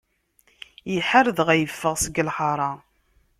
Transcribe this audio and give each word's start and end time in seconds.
Iḥar, 0.97 1.25
dɣa 1.37 1.53
yeffeɣ 1.57 1.95
seg 2.03 2.15
lḥaṛa. 2.27 2.71